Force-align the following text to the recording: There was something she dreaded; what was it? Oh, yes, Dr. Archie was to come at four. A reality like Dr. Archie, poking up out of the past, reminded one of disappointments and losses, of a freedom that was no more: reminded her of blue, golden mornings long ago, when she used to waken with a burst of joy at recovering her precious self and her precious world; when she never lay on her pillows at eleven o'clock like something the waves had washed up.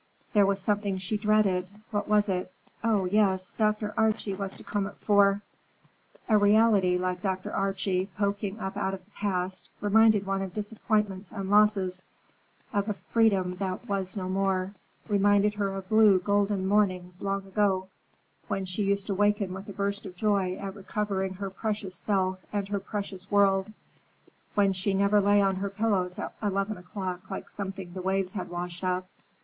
There 0.33 0.47
was 0.47 0.59
something 0.59 0.97
she 0.97 1.15
dreaded; 1.15 1.69
what 1.91 2.07
was 2.07 2.27
it? 2.27 2.51
Oh, 2.83 3.05
yes, 3.05 3.51
Dr. 3.55 3.93
Archie 3.95 4.33
was 4.33 4.55
to 4.55 4.63
come 4.63 4.87
at 4.87 4.97
four. 4.97 5.43
A 6.27 6.39
reality 6.39 6.97
like 6.97 7.21
Dr. 7.21 7.53
Archie, 7.53 8.09
poking 8.17 8.59
up 8.59 8.75
out 8.75 8.95
of 8.95 9.05
the 9.05 9.11
past, 9.11 9.69
reminded 9.79 10.25
one 10.25 10.41
of 10.41 10.55
disappointments 10.55 11.31
and 11.31 11.51
losses, 11.51 12.01
of 12.73 12.89
a 12.89 12.95
freedom 12.95 13.57
that 13.57 13.87
was 13.87 14.17
no 14.17 14.27
more: 14.27 14.73
reminded 15.07 15.53
her 15.53 15.71
of 15.71 15.87
blue, 15.87 16.17
golden 16.17 16.65
mornings 16.65 17.21
long 17.21 17.45
ago, 17.45 17.87
when 18.47 18.65
she 18.65 18.81
used 18.81 19.05
to 19.05 19.13
waken 19.13 19.53
with 19.53 19.69
a 19.69 19.73
burst 19.73 20.07
of 20.07 20.15
joy 20.15 20.55
at 20.55 20.73
recovering 20.73 21.35
her 21.35 21.51
precious 21.51 21.93
self 21.93 22.39
and 22.51 22.69
her 22.69 22.79
precious 22.79 23.29
world; 23.29 23.71
when 24.55 24.73
she 24.73 24.95
never 24.95 25.21
lay 25.21 25.43
on 25.43 25.57
her 25.57 25.69
pillows 25.69 26.17
at 26.17 26.33
eleven 26.41 26.77
o'clock 26.77 27.29
like 27.29 27.47
something 27.47 27.93
the 27.93 28.01
waves 28.01 28.33
had 28.33 28.49
washed 28.49 28.83
up. 28.83 29.07